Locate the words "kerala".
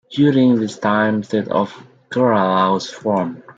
2.09-2.73